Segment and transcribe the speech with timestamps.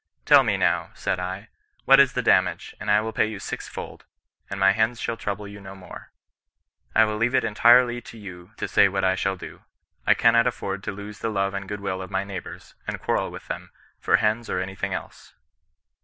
[0.25, 1.49] Tell me now, said I,
[1.85, 4.03] what is the damage, and I will pay you sixfold;
[4.49, 6.11] and my hens shall trouble you no more.
[6.95, 9.61] I will leave it entirely to you to say what I shall do.
[10.07, 11.45] I cannot afford to lose the 100 CHRI8TI1H VON RBSISTANCB.
[11.45, 13.69] love and good will of my neighbours, and quarrel with them,
[13.99, 15.35] for hens or anything else.